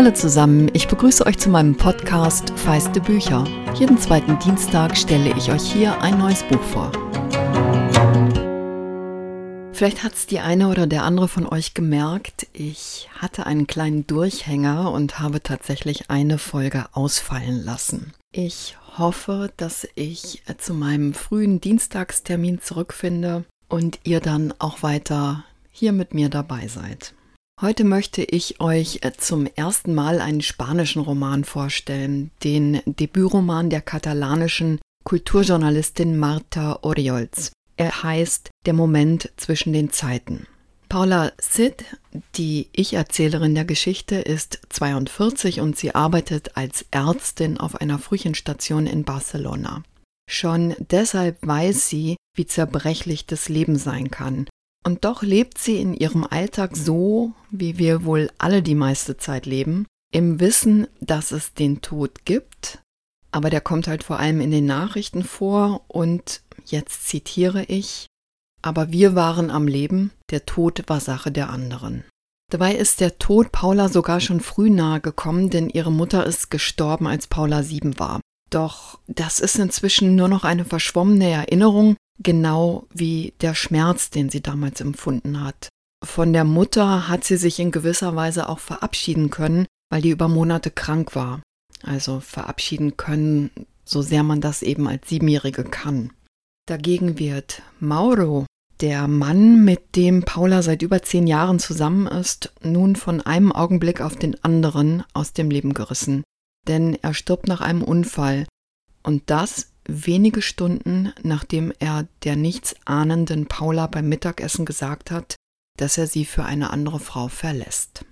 [0.00, 3.44] Hallo zusammen, ich begrüße euch zu meinem Podcast Feiste Bücher.
[3.74, 6.90] Jeden zweiten Dienstag stelle ich euch hier ein neues Buch vor.
[9.74, 14.06] Vielleicht hat es die eine oder der andere von euch gemerkt, ich hatte einen kleinen
[14.06, 18.14] Durchhänger und habe tatsächlich eine Folge ausfallen lassen.
[18.32, 25.92] Ich hoffe, dass ich zu meinem frühen Dienstagstermin zurückfinde und ihr dann auch weiter hier
[25.92, 27.12] mit mir dabei seid.
[27.62, 33.82] Heute möchte ich euch äh, zum ersten Mal einen spanischen Roman vorstellen, den Debütroman der
[33.82, 37.52] katalanischen Kulturjournalistin Marta Oriols.
[37.76, 40.46] Er heißt Der Moment zwischen den Zeiten.
[40.88, 41.84] Paula Sid,
[42.36, 49.04] die Ich-Erzählerin der Geschichte, ist 42 und sie arbeitet als Ärztin auf einer Frühchenstation in
[49.04, 49.82] Barcelona.
[50.30, 54.46] Schon deshalb weiß sie, wie zerbrechlich das Leben sein kann
[54.84, 59.46] und doch lebt sie in ihrem Alltag so, wie wir wohl alle die meiste Zeit
[59.46, 62.82] leben, im Wissen, dass es den Tod gibt,
[63.30, 68.06] aber der kommt halt vor allem in den Nachrichten vor und jetzt zitiere ich,
[68.62, 72.04] aber wir waren am Leben, der Tod war Sache der anderen.
[72.50, 77.06] Dabei ist der Tod Paula sogar schon früh nahe gekommen, denn ihre Mutter ist gestorben,
[77.06, 78.20] als Paula sieben war.
[78.50, 84.42] Doch das ist inzwischen nur noch eine verschwommene Erinnerung, genau wie der Schmerz, den sie
[84.42, 85.68] damals empfunden hat.
[86.04, 90.28] Von der Mutter hat sie sich in gewisser Weise auch verabschieden können, weil die über
[90.28, 91.42] Monate krank war.
[91.82, 93.50] Also verabschieden können,
[93.84, 96.12] so sehr man das eben als Siebenjährige kann.
[96.66, 98.46] Dagegen wird Mauro,
[98.80, 104.00] der Mann, mit dem Paula seit über zehn Jahren zusammen ist, nun von einem Augenblick
[104.00, 106.22] auf den anderen aus dem Leben gerissen.
[106.68, 108.46] Denn er stirbt nach einem Unfall.
[109.02, 115.36] Und das wenige Stunden nachdem er der nichtsahnenden Paula beim Mittagessen gesagt hat,
[115.78, 118.04] dass er sie für eine andere Frau verlässt.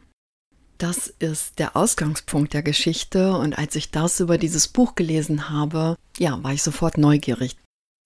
[0.79, 5.97] Das ist der Ausgangspunkt der Geschichte und als ich das über dieses Buch gelesen habe,
[6.19, 7.57] ja, war ich sofort neugierig.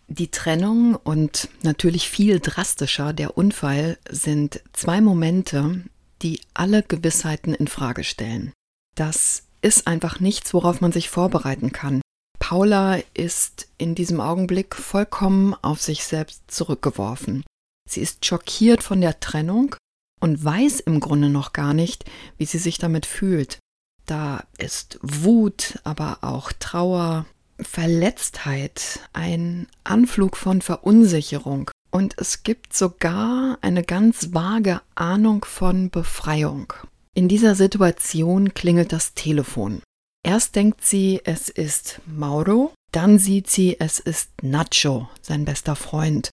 [0.08, 5.84] Die Trennung und natürlich viel drastischer der Unfall sind zwei Momente,
[6.22, 8.52] die alle Gewissheiten in Frage stellen.
[8.94, 12.02] Das ist einfach nichts, worauf man sich vorbereiten kann.
[12.38, 17.44] Paula ist in diesem Augenblick vollkommen auf sich selbst zurückgeworfen.
[17.88, 19.76] Sie ist schockiert von der Trennung
[20.20, 22.04] und weiß im Grunde noch gar nicht,
[22.36, 23.58] wie sie sich damit fühlt.
[24.06, 27.26] Da ist Wut, aber auch Trauer,
[27.60, 36.72] Verletztheit, ein Anflug von Verunsicherung und es gibt sogar eine ganz vage Ahnung von Befreiung.
[37.14, 39.82] In dieser Situation klingelt das Telefon.
[40.24, 46.30] Erst denkt sie, es ist Mauro, dann sieht sie, es ist Nacho, sein bester Freund.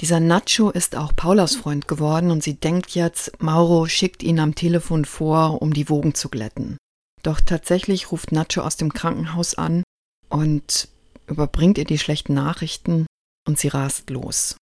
[0.00, 4.54] Dieser Nacho ist auch Paulas Freund geworden und sie denkt jetzt, Mauro schickt ihn am
[4.54, 6.76] Telefon vor, um die Wogen zu glätten.
[7.22, 9.82] Doch tatsächlich ruft Nacho aus dem Krankenhaus an
[10.28, 10.88] und
[11.26, 13.06] überbringt ihr die schlechten Nachrichten
[13.46, 14.56] und sie rast los.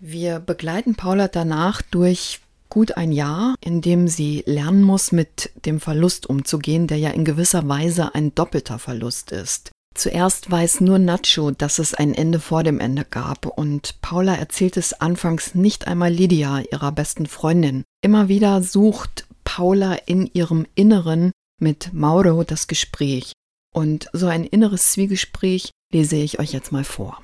[0.00, 5.80] Wir begleiten Paula danach durch gut ein Jahr, in dem sie lernen muss, mit dem
[5.80, 9.70] Verlust umzugehen, der ja in gewisser Weise ein doppelter Verlust ist.
[9.94, 14.76] Zuerst weiß nur Nacho, dass es ein Ende vor dem Ende gab, und Paula erzählt
[14.76, 17.82] es anfangs nicht einmal Lydia, ihrer besten Freundin.
[18.00, 23.32] Immer wieder sucht Paula in ihrem Inneren mit Mauro das Gespräch.
[23.74, 27.20] Und so ein inneres Zwiegespräch lese ich euch jetzt mal vor.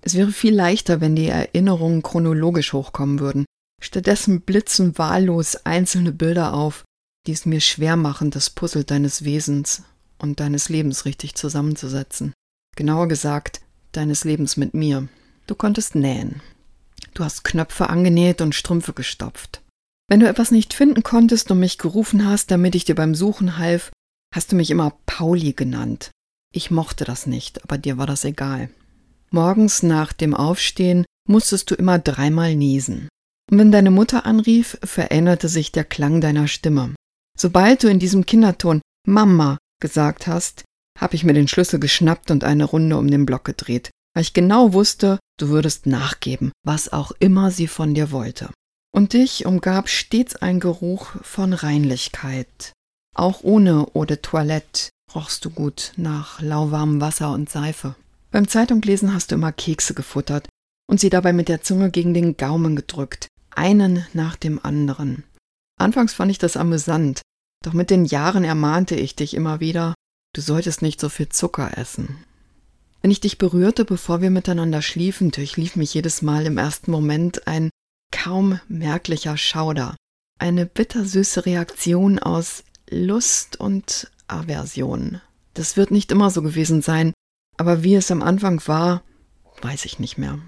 [0.00, 3.44] Es wäre viel leichter, wenn die Erinnerungen chronologisch hochkommen würden.
[3.82, 6.84] Stattdessen blitzen wahllos einzelne Bilder auf,
[7.26, 9.82] die es mir schwer machen, das Puzzle deines Wesens
[10.18, 12.32] und deines Lebens richtig zusammenzusetzen.
[12.76, 13.60] Genauer gesagt,
[13.92, 15.08] deines Lebens mit mir.
[15.46, 16.40] Du konntest nähen.
[17.14, 19.62] Du hast Knöpfe angenäht und Strümpfe gestopft.
[20.08, 23.58] Wenn du etwas nicht finden konntest und mich gerufen hast, damit ich dir beim Suchen
[23.58, 23.90] half,
[24.34, 26.10] hast du mich immer Pauli genannt.
[26.52, 28.70] Ich mochte das nicht, aber dir war das egal.
[29.30, 33.08] Morgens nach dem Aufstehen musstest du immer dreimal niesen.
[33.50, 36.94] Und wenn deine Mutter anrief, veränderte sich der Klang deiner Stimme.
[37.38, 40.64] Sobald du in diesem Kinderton Mama gesagt hast,
[40.98, 44.32] habe ich mir den Schlüssel geschnappt und eine Runde um den Block gedreht, weil ich
[44.32, 48.50] genau wusste, du würdest nachgeben, was auch immer sie von dir wollte.
[48.92, 52.72] Und dich umgab stets ein Geruch von Reinlichkeit.
[53.14, 57.94] Auch ohne Eau de Toilette rochst du gut nach lauwarmem Wasser und Seife.
[58.30, 60.48] Beim Zeitunglesen hast du immer Kekse gefuttert
[60.88, 65.24] und sie dabei mit der Zunge gegen den Gaumen gedrückt, einen nach dem anderen.
[65.78, 67.22] Anfangs fand ich das amüsant,
[67.64, 69.94] doch mit den Jahren ermahnte ich dich immer wieder,
[70.34, 72.18] du solltest nicht so viel Zucker essen.
[73.02, 77.46] Wenn ich dich berührte, bevor wir miteinander schliefen, durchlief mich jedes Mal im ersten Moment
[77.46, 77.70] ein
[78.10, 79.96] kaum merklicher Schauder,
[80.38, 85.20] eine bittersüße Reaktion aus Lust und Aversion.
[85.54, 87.12] Das wird nicht immer so gewesen sein,
[87.56, 89.02] aber wie es am Anfang war,
[89.62, 90.38] weiß ich nicht mehr.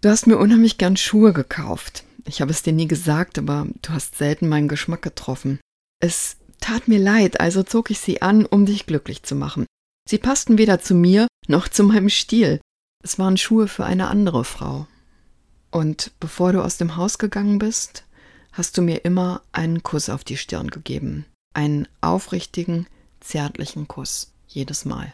[0.00, 2.04] Du hast mir unheimlich gern Schuhe gekauft.
[2.26, 5.60] Ich habe es dir nie gesagt, aber du hast selten meinen Geschmack getroffen.
[6.00, 9.66] Es tat mir leid, also zog ich sie an, um dich glücklich zu machen.
[10.08, 12.60] Sie passten weder zu mir noch zu meinem Stil.
[13.02, 14.86] Es waren Schuhe für eine andere Frau.
[15.70, 18.04] Und bevor du aus dem Haus gegangen bist,
[18.52, 21.26] hast du mir immer einen Kuss auf die Stirn gegeben.
[21.54, 22.86] Einen aufrichtigen,
[23.20, 24.32] zärtlichen Kuss.
[24.48, 25.12] Jedes Mal.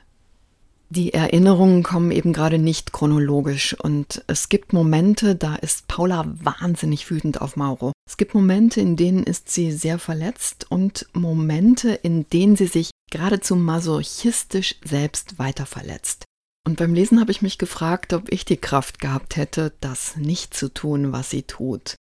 [0.95, 7.11] Die Erinnerungen kommen eben gerade nicht chronologisch und es gibt Momente, da ist Paula wahnsinnig
[7.11, 7.93] wütend auf Mauro.
[8.07, 12.91] Es gibt Momente, in denen ist sie sehr verletzt und Momente, in denen sie sich
[13.11, 16.25] geradezu masochistisch selbst weiter verletzt.
[16.67, 20.53] Und beim Lesen habe ich mich gefragt, ob ich die Kraft gehabt hätte, das nicht
[20.53, 21.95] zu tun, was sie tut.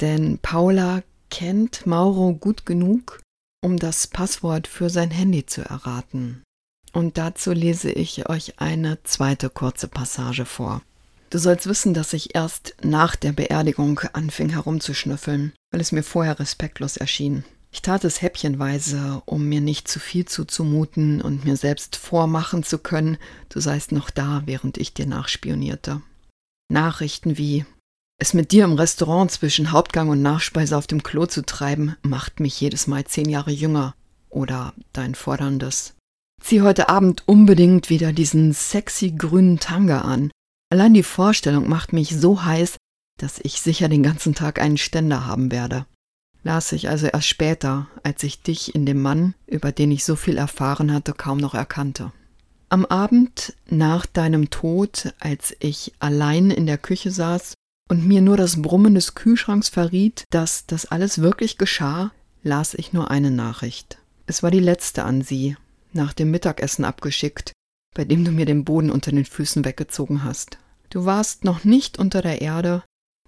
[0.00, 3.20] Denn Paula kennt Mauro gut genug,
[3.60, 6.44] um das Passwort für sein Handy zu erraten.
[6.96, 10.80] Und dazu lese ich euch eine zweite kurze Passage vor.
[11.28, 16.40] Du sollst wissen, dass ich erst nach der Beerdigung anfing herumzuschnüffeln, weil es mir vorher
[16.40, 17.44] respektlos erschien.
[17.70, 22.78] Ich tat es häppchenweise, um mir nicht zu viel zuzumuten und mir selbst vormachen zu
[22.78, 23.18] können,
[23.50, 26.00] du seist noch da, während ich dir nachspionierte.
[26.70, 27.66] Nachrichten wie
[28.18, 32.40] Es mit dir im Restaurant zwischen Hauptgang und Nachspeise auf dem Klo zu treiben, macht
[32.40, 33.94] mich jedes Mal zehn Jahre jünger.
[34.30, 35.95] Oder dein forderndes
[36.40, 40.30] Zieh heute Abend unbedingt wieder diesen sexy grünen Tanga an.
[40.70, 42.76] Allein die Vorstellung macht mich so heiß,
[43.18, 45.86] dass ich sicher den ganzen Tag einen Ständer haben werde.
[46.44, 50.14] Las ich also erst später, als ich dich in dem Mann, über den ich so
[50.14, 52.12] viel erfahren hatte, kaum noch erkannte.
[52.68, 57.54] Am Abend nach deinem Tod, als ich allein in der Küche saß
[57.88, 62.12] und mir nur das Brummen des Kühlschranks verriet, dass das alles wirklich geschah,
[62.42, 63.98] las ich nur eine Nachricht.
[64.26, 65.56] Es war die letzte an sie,
[65.92, 67.52] nach dem Mittagessen abgeschickt,
[67.94, 70.58] bei dem du mir den Boden unter den Füßen weggezogen hast.
[70.90, 72.82] Du warst noch nicht unter der Erde,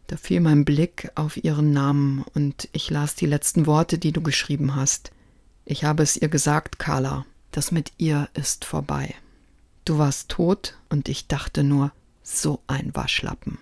[0.09, 4.23] da fiel mein Blick auf ihren Namen und ich las die letzten Worte, die du
[4.23, 5.11] geschrieben hast.
[5.65, 9.15] Ich habe es ihr gesagt, Carla, das mit ihr ist vorbei.
[9.85, 13.59] Du warst tot und ich dachte nur, so ein Waschlappen.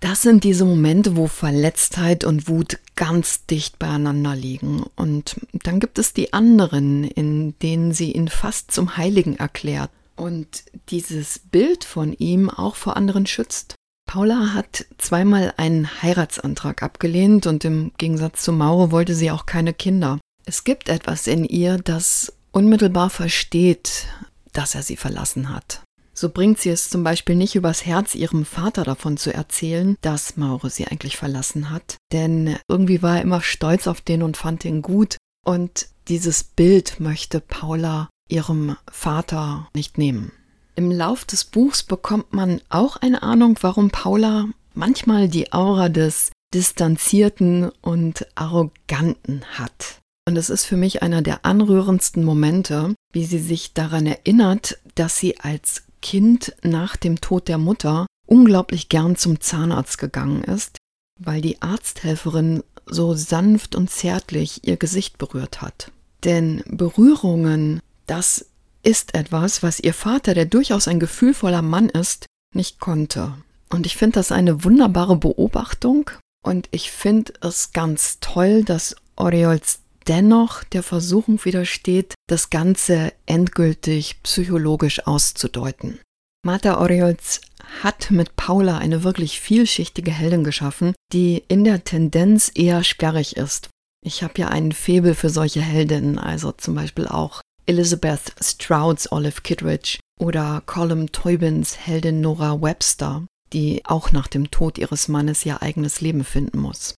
[0.00, 4.84] Das sind diese Momente, wo Verletztheit und Wut ganz dicht beieinander liegen.
[4.94, 10.64] Und dann gibt es die anderen, in denen sie ihn fast zum Heiligen erklärt und
[10.90, 13.74] dieses Bild von ihm auch vor anderen schützt.
[14.06, 19.74] Paula hat zweimal einen Heiratsantrag abgelehnt und im Gegensatz zu Mauro wollte sie auch keine
[19.74, 20.18] Kinder.
[20.44, 24.06] Es gibt etwas in ihr, das unmittelbar versteht,
[24.52, 25.82] dass er sie verlassen hat.
[26.20, 30.36] So bringt sie es zum Beispiel nicht übers Herz, ihrem Vater davon zu erzählen, dass
[30.36, 31.96] Maure sie eigentlich verlassen hat.
[32.10, 35.16] Denn irgendwie war er immer stolz auf den und fand ihn gut.
[35.46, 40.32] Und dieses Bild möchte Paula ihrem Vater nicht nehmen.
[40.74, 46.32] Im Lauf des Buchs bekommt man auch eine Ahnung, warum Paula manchmal die Aura des
[46.52, 50.00] Distanzierten und Arroganten hat.
[50.26, 55.16] Und es ist für mich einer der anrührendsten Momente, wie sie sich daran erinnert, dass
[55.16, 60.78] sie als Kind nach dem Tod der Mutter unglaublich gern zum Zahnarzt gegangen ist,
[61.18, 65.90] weil die Arzthelferin so sanft und zärtlich ihr Gesicht berührt hat.
[66.24, 68.46] Denn Berührungen, das
[68.82, 73.34] ist etwas, was ihr Vater, der durchaus ein gefühlvoller Mann ist, nicht konnte.
[73.70, 76.10] Und ich finde das eine wunderbare Beobachtung
[76.42, 84.22] und ich finde es ganz toll, dass Oriols dennoch der Versuchung widersteht, das Ganze endgültig
[84.22, 86.00] psychologisch auszudeuten.
[86.44, 87.40] Martha Oriols
[87.82, 93.68] hat mit Paula eine wirklich vielschichtige Heldin geschaffen, die in der Tendenz eher sperrig ist.
[94.04, 99.42] Ich habe ja einen Febel für solche Heldinnen, also zum Beispiel auch Elizabeth Strouds Olive
[99.42, 105.60] Kittredge oder Colum Teubins Heldin Nora Webster, die auch nach dem Tod ihres Mannes ihr
[105.60, 106.94] eigenes Leben finden muss.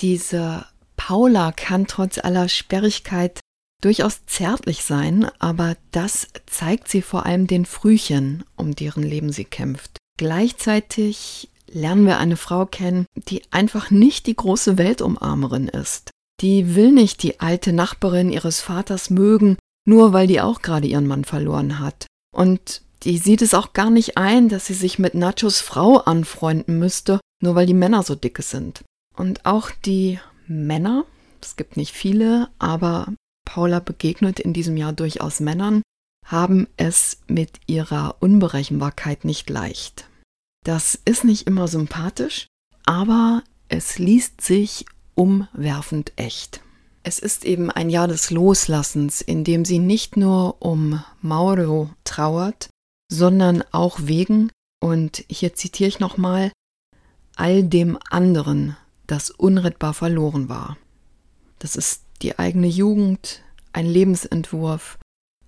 [0.00, 0.66] Diese
[1.12, 3.40] Paula kann trotz aller Sperrigkeit
[3.82, 9.44] durchaus zärtlich sein, aber das zeigt sie vor allem den Frühchen, um deren Leben sie
[9.44, 9.98] kämpft.
[10.16, 16.12] Gleichzeitig lernen wir eine Frau kennen, die einfach nicht die große Weltumarmerin ist.
[16.40, 21.06] Die will nicht die alte Nachbarin ihres Vaters mögen, nur weil die auch gerade ihren
[21.06, 22.06] Mann verloren hat.
[22.34, 26.78] Und die sieht es auch gar nicht ein, dass sie sich mit Nachos Frau anfreunden
[26.78, 28.82] müsste, nur weil die Männer so dicke sind.
[29.14, 30.18] Und auch die
[30.52, 31.04] Männer.
[31.40, 33.12] Es gibt nicht viele, aber
[33.44, 35.82] Paula begegnet in diesem Jahr durchaus Männern,
[36.26, 40.08] haben es mit ihrer Unberechenbarkeit nicht leicht.
[40.64, 42.46] Das ist nicht immer sympathisch,
[42.84, 46.60] aber es liest sich umwerfend echt.
[47.02, 52.70] Es ist eben ein Jahr des Loslassens, in dem sie nicht nur um Mauro trauert,
[53.10, 56.52] sondern auch wegen, und hier zitiere ich nochmal,
[57.34, 58.76] all dem anderen,
[59.12, 60.78] das unrettbar verloren war.
[61.58, 63.42] Das ist die eigene Jugend,
[63.72, 64.98] ein Lebensentwurf,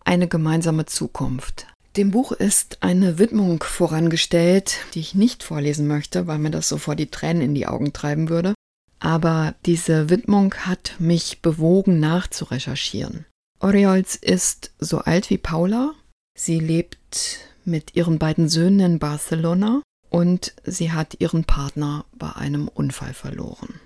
[0.04, 1.66] eine gemeinsame Zukunft.
[1.97, 6.99] Dem Buch ist eine Widmung vorangestellt, die ich nicht vorlesen möchte, weil mir das sofort
[6.99, 8.52] die Tränen in die Augen treiben würde.
[9.00, 13.25] Aber diese Widmung hat mich bewogen, nachzurecherchieren.
[13.61, 15.94] Oriols ist so alt wie Paula.
[16.37, 19.83] Sie lebt mit ihren beiden Söhnen in Barcelona
[20.14, 23.80] und sie hat ihren Partner bei einem Unfall verloren.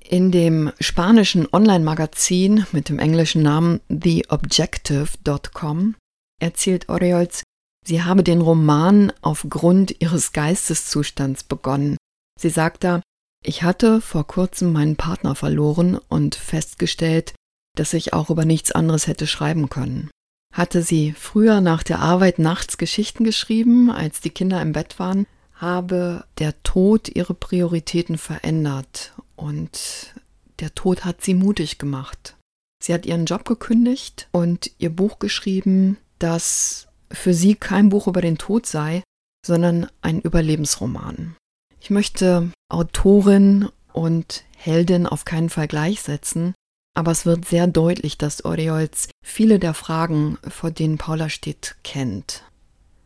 [0.00, 5.94] In dem spanischen Online-Magazin mit dem englischen Namen TheObjective.com
[6.42, 7.42] erzählt Oriols,
[7.86, 11.96] sie habe den Roman aufgrund ihres Geisteszustands begonnen.
[12.38, 13.00] Sie sagt da,
[13.42, 17.34] ich hatte vor kurzem meinen Partner verloren und festgestellt,
[17.76, 20.10] dass ich auch über nichts anderes hätte schreiben können.
[20.52, 25.26] Hatte sie früher nach der Arbeit nachts Geschichten geschrieben, als die Kinder im Bett waren,
[25.56, 30.14] habe der Tod ihre Prioritäten verändert und
[30.60, 32.36] der Tod hat sie mutig gemacht.
[32.82, 38.20] Sie hat ihren Job gekündigt und ihr Buch geschrieben, das für sie kein Buch über
[38.20, 39.02] den Tod sei,
[39.44, 41.36] sondern ein Überlebensroman.
[41.80, 46.54] Ich möchte Autorin und Heldin auf keinen Fall gleichsetzen,
[46.94, 52.42] aber es wird sehr deutlich, dass Oriols viele der Fragen, vor denen Paula steht, kennt.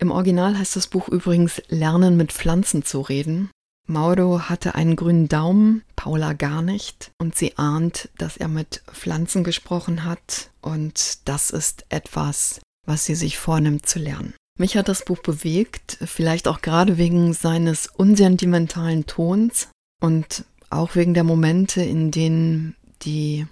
[0.01, 3.51] Im Original heißt das Buch übrigens Lernen mit Pflanzen zu reden.
[3.87, 9.45] Mauro hatte einen grünen Daumen, Paula gar nicht, und sie ahnt, dass er mit Pflanzen
[9.45, 14.33] gesprochen hat, und das ist etwas, was sie sich vornimmt zu lernen.
[14.59, 19.69] Mich hat das Buch bewegt, vielleicht auch gerade wegen seines unsentimentalen Tons
[20.03, 23.47] und auch wegen der Momente, in denen die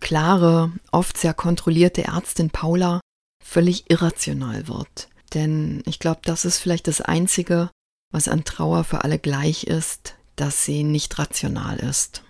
[0.00, 3.00] klare, oft sehr kontrollierte Ärztin Paula
[3.44, 5.08] völlig irrational wird.
[5.34, 7.70] Denn ich glaube, das ist vielleicht das Einzige,
[8.10, 12.22] was an Trauer für alle gleich ist, dass sie nicht rational ist.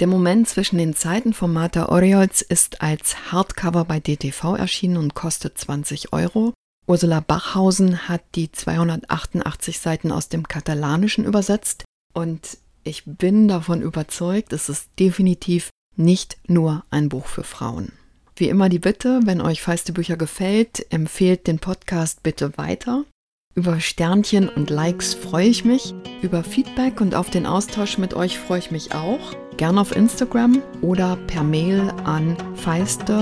[0.00, 5.14] Der Moment zwischen den Zeiten von Martha Oriols ist als Hardcover bei DTV erschienen und
[5.14, 6.54] kostet 20 Euro.
[6.86, 11.84] Ursula Bachhausen hat die 288 Seiten aus dem Katalanischen übersetzt
[12.14, 17.92] und ich bin davon überzeugt, es ist definitiv nicht nur ein Buch für Frauen.
[18.36, 23.04] Wie immer die Bitte, wenn euch feiste Bücher gefällt, empfehlt den Podcast bitte weiter.
[23.54, 25.94] Über Sternchen und Likes freue ich mich.
[26.22, 29.34] Über Feedback und auf den Austausch mit euch freue ich mich auch.
[29.58, 33.20] Gerne auf Instagram oder per Mail an feiste.bücher,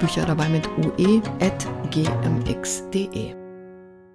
[0.00, 3.39] Bücher dabei mit ue, at gmx.de.